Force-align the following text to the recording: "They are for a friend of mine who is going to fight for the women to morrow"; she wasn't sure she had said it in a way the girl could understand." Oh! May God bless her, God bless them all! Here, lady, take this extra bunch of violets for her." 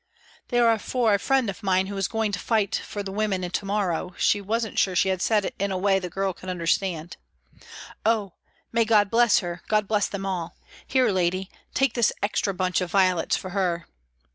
"They 0.47 0.57
are 0.57 0.79
for 0.79 1.13
a 1.13 1.19
friend 1.19 1.47
of 1.47 1.61
mine 1.61 1.85
who 1.85 1.95
is 1.95 2.07
going 2.07 2.31
to 2.31 2.39
fight 2.39 2.75
for 2.75 3.03
the 3.03 3.11
women 3.11 3.47
to 3.47 3.65
morrow"; 3.67 4.15
she 4.17 4.41
wasn't 4.41 4.79
sure 4.79 4.95
she 4.95 5.09
had 5.09 5.21
said 5.21 5.45
it 5.45 5.53
in 5.59 5.71
a 5.71 5.77
way 5.77 5.99
the 5.99 6.09
girl 6.09 6.33
could 6.33 6.49
understand." 6.49 7.17
Oh! 8.03 8.33
May 8.71 8.83
God 8.83 9.11
bless 9.11 9.41
her, 9.41 9.61
God 9.67 9.87
bless 9.87 10.07
them 10.07 10.25
all! 10.25 10.55
Here, 10.87 11.11
lady, 11.11 11.51
take 11.75 11.93
this 11.93 12.11
extra 12.23 12.51
bunch 12.51 12.81
of 12.81 12.89
violets 12.89 13.37
for 13.37 13.51
her." 13.51 13.85